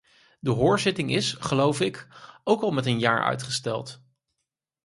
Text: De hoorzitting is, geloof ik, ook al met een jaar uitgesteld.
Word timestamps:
De 0.39 0.49
hoorzitting 0.49 1.11
is, 1.11 1.31
geloof 1.33 1.79
ik, 1.81 2.07
ook 2.43 2.61
al 2.61 2.71
met 2.71 2.85
een 2.85 2.99
jaar 2.99 3.23
uitgesteld. 3.23 4.01